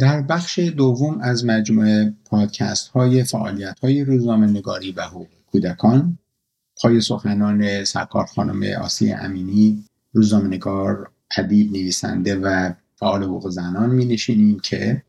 [0.00, 6.18] در بخش دوم از مجموعه پادکست های فعالیت های روزنامه نگاری و حقوق کودکان
[6.82, 14.04] پای سخنان سرکار خانم آسی امینی روزنامه نگار ادیب نویسنده و فعال حقوق زنان می
[14.04, 15.02] نشینیم که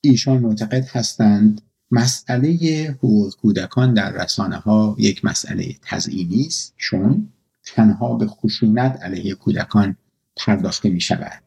[0.00, 2.50] ایشان معتقد هستند مسئله
[2.98, 6.74] حقوق کودکان در رسانه ها یک مسئله تزئینی است.
[6.76, 7.28] چون
[7.64, 9.96] تنها به خشونت علیه کودکان
[10.36, 11.42] پرداخته می شود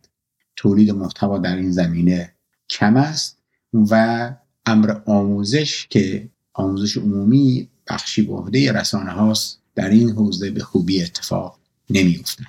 [0.55, 2.33] تولید محتوا در این زمینه
[2.69, 3.37] کم است
[3.73, 4.31] و
[4.65, 11.03] امر آموزش که آموزش عمومی بخشی به عهده رسانه هاست در این حوزه به خوبی
[11.03, 11.59] اتفاق
[11.89, 12.43] نمیافتد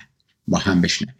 [0.47, 1.15] با هم بشنویم.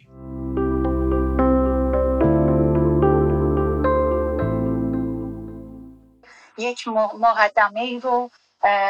[6.58, 6.88] یک
[7.20, 8.30] مقدمه ای رو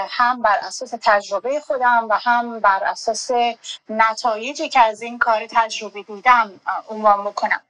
[0.08, 3.30] هم بر اساس تجربه خودم و هم بر اساس
[3.88, 6.50] نتایجی که از این کار تجربه دیدم
[6.88, 7.60] عنوان می‌کنم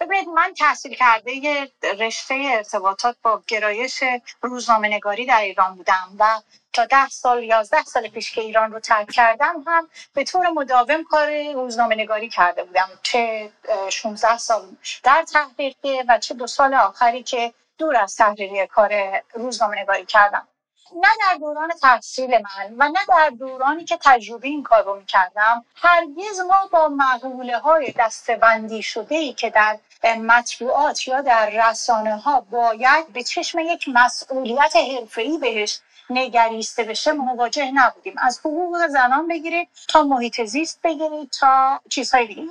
[0.00, 1.68] ببینید من تحصیل کرده
[2.00, 4.04] رشته ارتباطات با گرایش
[4.42, 6.40] روزنامه نگاری در ایران بودم و
[6.72, 11.04] تا ده سال یازده سال پیش که ایران رو ترک کردم هم به طور مداوم
[11.04, 12.88] کار روزنامه نگاری کرده بودم.
[13.02, 13.52] چه
[13.90, 19.82] 16 سال در تحقیقی و چه دو سال آخری که دور از تحریری کار روزنامه
[19.82, 20.48] نگاری کردم.
[20.96, 25.64] نه در دوران تحصیل من و نه در دورانی که تجربه این کار رو می‌کردم
[25.74, 29.78] هرگز ما با مقوله های دستبندی شده ای که در
[30.16, 35.80] مطبوعات یا در رسانه ها باید به چشم یک مسئولیت حرفه‌ای بهش
[36.10, 38.14] نگریسته بشه مواجه نبودیم.
[38.18, 42.42] از حقوق زنان بگیرید تا محیط زیست بگیرید تا چیزهای دیگه.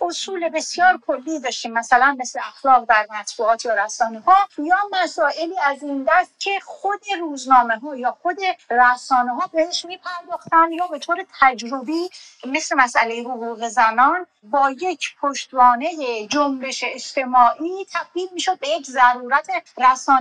[0.00, 1.72] اصول بسیار کلی داشتیم.
[1.72, 7.00] مثلا مثل اخلاق در مطبوعات یا رسانه ها یا مسائلی از این دست که خود
[7.20, 8.38] روزنامه ها یا خود
[8.70, 12.10] رسانه ها بهش میپرداختن یا به طور تجربی
[12.44, 19.50] مثل مسئله حقوق زنان با یک پشتوانه جنبش اجتماعی تبدیل می‌شد به یک ضرورت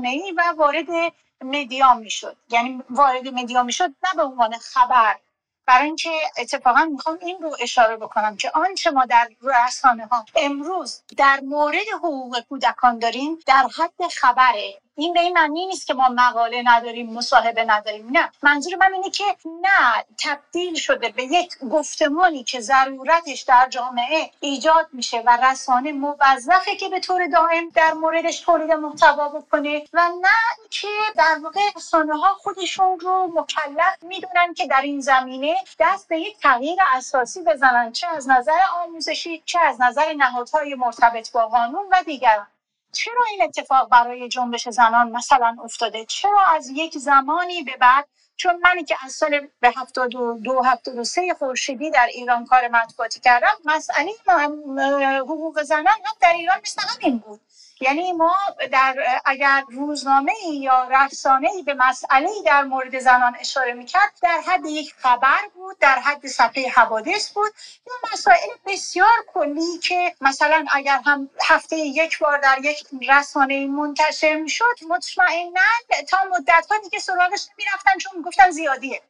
[0.03, 0.88] ای و وارد
[1.41, 2.35] مدیا می‌شد.
[2.50, 5.16] یعنی وارد مدیا می‌شد نه به عنوان خبر.
[5.69, 11.02] برای اینکه اتفاقا می‌خوام این رو اشاره بکنم که آنچه ما در رسانه ها امروز
[11.18, 14.81] در مورد حقوق کودکان داریم در حد خبره.
[14.99, 18.31] این به این معنی نیست که ما مقاله نداریم مصاحبه نداریم نه.
[18.43, 24.88] منظور من اینه که نه تبدیل شده به یک گفتمانی که ضرورتش در جامعه ایجاد
[24.93, 30.67] میشه و رسانه موظفه که به طور دائم در موردش تولید محتوا بکنه و نه
[30.69, 36.19] که در واقع رسانه ها خودشون رو مکلف می‌دونن که در این زمینه دست به
[36.19, 41.85] یک تغییر اساسی بزنن چه از نظر آموزشی چه از نظر نهادهای مرتبط با قانون
[41.91, 42.47] و دیگران.
[42.91, 48.59] چرا این اتفاق برای جنبش زنان مثلا افتاده؟ چرا از یک زمانی به بعد؟ چون
[48.63, 52.67] منی که از سال به هفتاد و دو هفتاد و سه خورشیدی در ایران کار
[52.67, 54.11] مطبوعاتی کردم مسئله
[55.19, 57.41] حقوق زنان هم در ایران مثل همین بود.
[57.81, 58.35] یعنی ما
[58.72, 64.94] در اگر روزنامه یا رسانه به مسئله در مورد زنان اشاره می‌کرد در حد یک
[64.97, 67.51] خبر بود در حد صفحه حوادث بود.
[67.88, 74.35] یا مسائل بسیار کلی که مثلا اگر هم هفته یک بار در یک رسانه منتشر
[74.35, 75.62] می‌شد مطمئنا
[76.09, 79.01] تا مدت ها دیگه سراغش نمی‌رفتن چون گفتن زیادیه.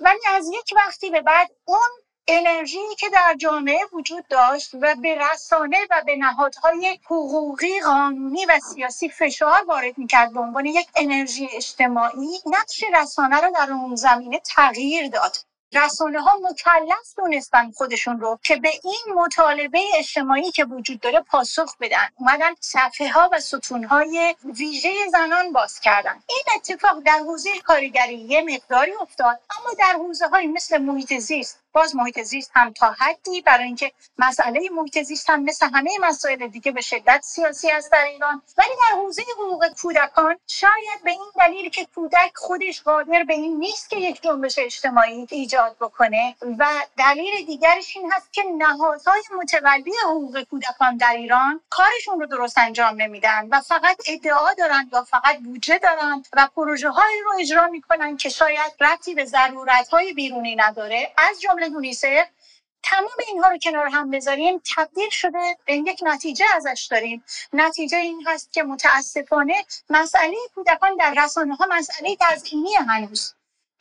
[0.00, 1.88] ولی از یک وقتی به بعد اون
[2.28, 8.60] انرژی که در جامعه وجود داشت و به رسانه و به نهادهای حقوقی قانونی و
[8.60, 14.38] سیاسی فشار وارد می‌کرد به عنوان یک انرژی اجتماعی نقش رسانه رو در اون زمینه
[14.38, 15.36] تغییر داد.
[15.74, 21.76] رسانه ها مکلف دونستن خودشون رو که به این مطالبه اجتماعی که وجود داره پاسخ
[21.80, 22.08] بدن.
[22.18, 26.22] اومدن صفحه ها و ستون های ویژه زنان باز کردن.
[26.28, 31.58] این اتفاق در حوزه کارگری یه مقداری افتاد اما در حوزه های مثل محیط زیست
[31.72, 36.46] باز محیط زیست هم تا حدی برای اینکه مسئله محیط زیست هم مثل همه مسائل
[36.46, 38.42] دیگه به شدت سیاسی است در ایران.
[38.58, 43.58] ولی در حوزه حقوق کودکان شاید به این دلیل که کودک خودش قادر به این
[43.58, 46.66] نیست که یک جنبش اجتماعی ایجاد بکنه و
[46.98, 53.02] دلیل دیگرش این هست که نهادهای متولی حقوق کودکان در ایران کارشون رو درست انجام
[53.02, 58.16] نمیدن و فقط ادعا دارن یا فقط بودجه دارن و پروژه هایی رو اجرا می‌کنن
[58.16, 61.12] که شاید ربطی به ضرورت های بیرونی نداره.
[61.16, 62.26] از جمله یونیسف
[62.82, 64.62] تمام اینها رو کنار هم بذاریم.
[64.76, 67.24] تبدیل شده به یک نتیجه ازش داریم.
[67.52, 73.34] نتیجه این هست که متاسفانه مسئله کودکان در رسانه ها مسئله تزئینی هنوز.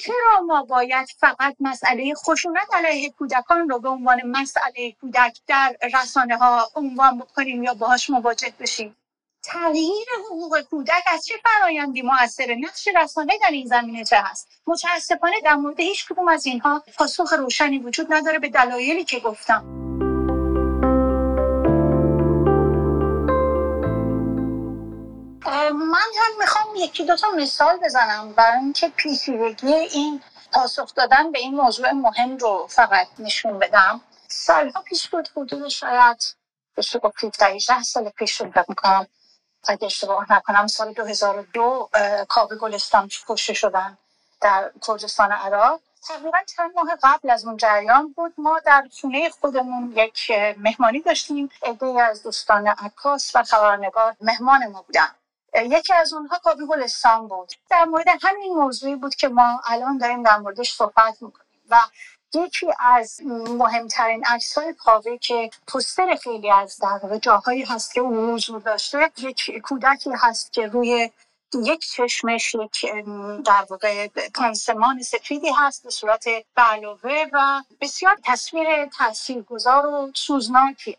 [0.04, 6.38] چرا ما باید فقط مسئله خشونت علیه کودکان رو به عنوان مسئله کودک در رسانه
[6.38, 8.96] ها عنوان بکنیم یا باهاش مواجه بشیم؟
[9.44, 15.42] تغییر حقوق کودک از چه فرایندی موثر نقش رسانه در این زمینه چه هست؟ متاسفانه
[15.44, 19.91] در مورد هیچ کدوم از اینها پاسخ روشنی وجود نداره به دلایلی که گفتم.
[25.82, 30.24] من هم می‌خوام یکی دو تا مثال بزنم برای اینکه پیچیدگی این
[30.54, 34.02] پاسخ دادن به این موضوع مهم رو فقط نشون بدم.
[34.28, 36.36] سالها پیش بود حدود شاید
[36.78, 39.08] بشه با 17 سال پیش رو می‌کنم.
[39.68, 41.90] اگه اشتباه نکنم سال 2002
[42.30, 43.98] کابل گلستان کشته شدن
[44.42, 45.80] در کردستان عراق.
[46.08, 48.34] تقریبا چند ماه قبل از اون جریان بود.
[48.38, 54.82] ما در خونه خودمون یک مهمانی داشتیم عده از دوستان عکاس و خبرنگار مهمان ما
[54.82, 55.16] بودن.
[55.56, 57.52] یکی از اونها کابل گلستان بود.
[57.70, 61.82] در مورد همین موضوعی بود که ما الان داریم در موردش صحبت می‌کنیم و
[62.34, 63.22] یکی از
[63.58, 69.12] مهمترین عکس های کاوه که پوستر خیلی از در جاهایی هست که اون حضور داشته
[69.18, 71.10] یک کودکی هست که روی
[71.64, 72.86] یک چشمش یک
[73.46, 76.26] در واقع پانسمان سفیدی هست به صورت
[76.56, 80.98] بعلاوه و بسیار تصویر تاثیرگذار و سوزناکیه.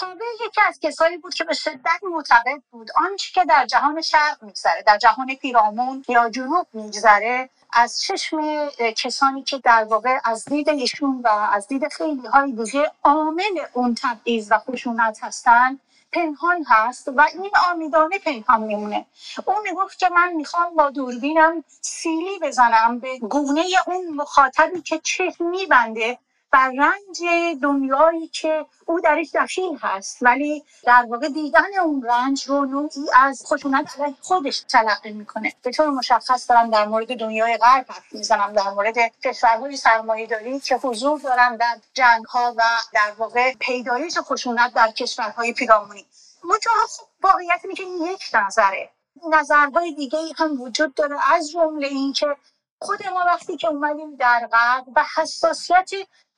[0.00, 2.90] کاوه یکی از کسایی بود که به شدت معتقد بود.
[2.96, 9.42] آنچه که در جهان شرق میگذره در جهان پیرامون یا جنوب میگذره از چشم کسانی
[9.42, 14.52] که در واقع از دید ایشون و از دید خیلی های دیگه عامل اون تبعیض
[14.52, 15.78] و خشونت هستن
[16.12, 19.06] پنهان هست و این آمیدانه پنهان میمونه.
[19.44, 25.44] اون می‌گفت که من می‌خوام با دوربینم سیلی بزنم به گونه اون مخاطبی که چشم
[25.44, 26.18] میبنده
[26.58, 27.22] رنج
[27.62, 33.42] دنیایی که او درش دخیل هست ولی در واقع دیدن اون رنج رو نوعی از
[33.46, 33.88] خشونت
[34.20, 35.52] خودش تلقی می‌کنه.
[35.62, 40.60] به طور مشخص دارم در مورد دنیای غرب حرف می‌زنم در مورد کشورهای سرمایه داری
[40.60, 42.62] که حضور دارن در جنگ ها و
[42.92, 46.06] در واقع پیدایش خشونت در کشورهای پیرامونی.
[46.44, 48.90] منتها خب واقعیت اینه که یک نظره.
[49.32, 52.36] نظرهای دیگه هم وجود داره از جمله اینکه
[52.80, 55.90] خود ما وقتی که اومدیم در غرب و حساسیت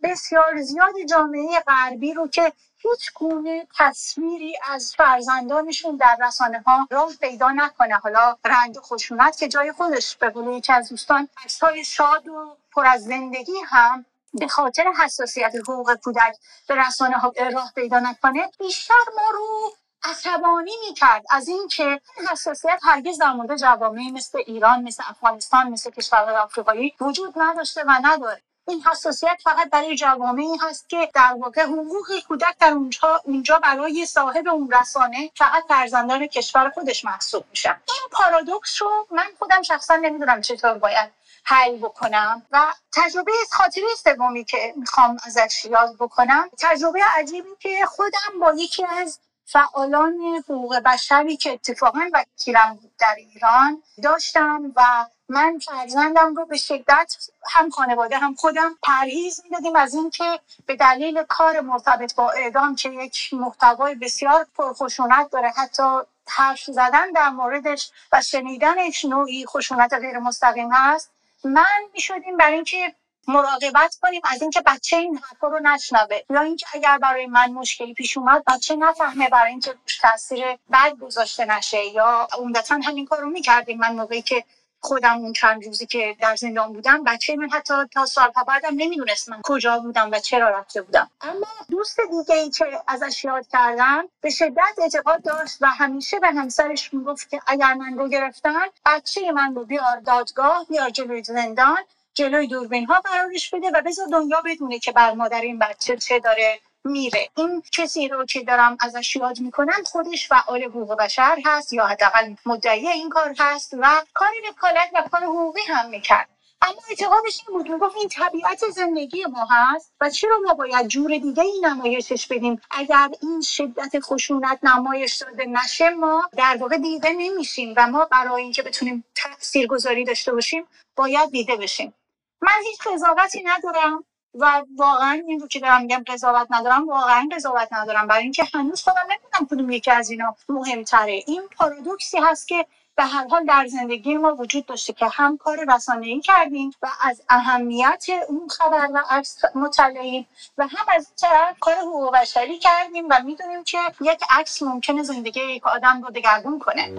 [0.02, 7.12] بسیار زیاد جامعه غربی رو که هیچ گونه تصویری از فرزندانشون در رسانه ها راه
[7.20, 7.94] پیدا نکنه.
[7.94, 11.28] حالا رنج و خشونت که جای خودش به قول یکی از دوستان
[11.62, 14.04] های شاد و پر از زندگی هم
[14.34, 16.36] به خاطر حساسیت حقوق کودک
[16.68, 19.72] به رسانه ها راه پیدا نکنه بیشتر ما رو
[20.04, 21.24] عصبانی می‌کرد.
[21.30, 26.94] از اینکه این حساسیت هرگز در مورد جوامعی مثل ایران مثل افغانستان مثل کشورهای آفریقایی
[27.00, 28.42] وجود نداشته و نداره.
[28.68, 34.06] این حساسیت فقط برای جوامعی هست که در واقع حقوق کودک در اونجا اونجا برای
[34.06, 39.96] صاحب اون رسانه فقط فرزندان کشور خودش محسوب میشن این پارادوکس رو من خودم شخصا
[39.96, 41.10] نمی‌دونم چطور باید
[41.44, 48.40] حل بکنم و تجربه خاطره سومی که می‌خوام ازش یاد بکنم تجربه عجیبی که خودم
[48.40, 55.58] با یکی از فعالان حقوق بشری که اتفاقا وکیلم بود در ایران داشتم و من
[55.58, 57.16] فرزندم رو به شدت
[57.50, 62.88] هم خانواده هم خودم پرهیز می‌دادیم از اینکه به دلیل کار مرتبط با اعدام که
[62.88, 70.18] یک محتوای بسیار پرخشونت داره حتی حرف زدن در موردش و شنیدنش نوعی خشونت غیر
[70.18, 71.10] مستقیم هست
[71.44, 72.94] من می‌شدیم برای اینکه
[73.28, 76.20] مراقبت کنیم از اینکه بچه این حرفا رو نشنوه.
[76.30, 81.44] یا اینکه اگر برای من مشکلی پیش اومد بچه نفهمه برای اینکه تاثیر بد گذاشته
[81.44, 81.84] نشه.
[81.84, 83.78] یا عمدتا همین کار رو می‌کردیم.
[83.78, 84.44] من موقعی که
[84.80, 89.28] خودم اون چند روزی که در زندان بودم بچه من حتی تا سالها بعدم نمی‌دونست
[89.28, 91.10] من کجا بودم و چرا رفته بودم.
[91.20, 96.28] اما دوست دیگه ای که ازش یاد کردم به شدت اعتقاد داشت و همیشه به
[96.28, 101.78] همسرش می‌گفت که اگر من رو گرفتن بچه من رو بیار دادگاه بیار جلوی زندان.
[102.16, 106.18] جلوی دوربین ها قرارش بده و بذار دنیا بدونه که بر مادر این بچه چه
[106.20, 107.28] داره میره.
[107.36, 112.34] این کسی رو که دارم ازش یاد می‌کنم خودش فعال حقوق بشر هست یا حداقل
[112.46, 116.28] مدعی این کار هست و کار وکالت و کار حقوقی هم می‌کرد.
[116.62, 121.18] اما اعتقادش این بود می‌گفت این طبیعت زندگی ما هست و چرا ما باید جور
[121.18, 127.12] دیگه این نمایشش بدیم؟ اگر این شدت خشونت نمایش داده نشه ما در واقع دیده
[127.12, 131.94] نمیشیم و ما برای اینکه بتونیم تاثیر گذاری داشته باشیم باید دیده بشیم.
[132.40, 137.72] من هیچ قضاوتی ندارم و واقعا این رو که دارم میگم قضاوت ندارم واقعا قضاوت
[137.72, 138.06] ندارم.
[138.06, 141.22] برای اینکه هنوز خودم نمی‌دونم کدوم یکی از اینا مهمتره.
[141.26, 142.66] این پارادوکسی هست که
[142.96, 146.88] به هر حال در زندگی ما وجود داشته که هم کار رسانه ای کردیم و
[147.00, 150.26] از اهمیت اون خبر و عکس مطلعیم
[150.58, 155.40] و هم از طرف کار حقوق بشری کردیم و می‌دونیم که یک عکس ممکنه زندگی
[155.40, 156.92] یک آدم رو دگرگون کنه.